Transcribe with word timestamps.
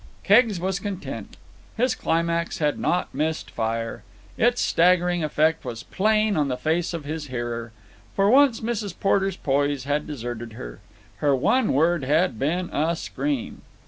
Keggs 0.23 0.59
was 0.59 0.79
content. 0.79 1.37
His 1.77 1.93
climax 1.93 2.57
had 2.57 2.79
not 2.79 3.13
missed 3.13 3.51
fire. 3.51 4.01
Its 4.35 4.59
staggering 4.59 5.23
effect 5.23 5.63
was 5.63 5.83
plain 5.83 6.35
on 6.35 6.47
the 6.47 6.57
face 6.57 6.95
of 6.95 7.05
his 7.05 7.27
hearer. 7.27 7.71
For 8.15 8.27
once 8.27 8.61
Mrs. 8.61 8.95
Porter's 8.99 9.37
poise 9.37 9.83
had 9.83 10.07
deserted 10.07 10.53
her. 10.53 10.79
Her 11.17 11.35
one 11.35 11.71
word 11.73 12.03
had 12.03 12.39
been 12.39 12.71
a 12.73 12.95
scream. 12.95 13.61